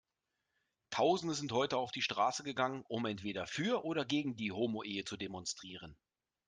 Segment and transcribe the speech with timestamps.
[0.89, 5.15] Tausende sind heute auf die Straße gegangen, um entweder für oder gegen die Homoehe zu
[5.15, 5.95] demonstrieren.